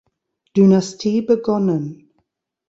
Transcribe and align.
Dynastie 0.55 1.21
begonnen. 1.21 2.11